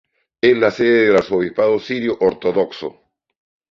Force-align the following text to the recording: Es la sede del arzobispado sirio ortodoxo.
Es 0.41 0.57
la 0.57 0.71
sede 0.71 1.05
del 1.05 1.17
arzobispado 1.17 1.77
sirio 1.79 2.17
ortodoxo. 2.21 3.03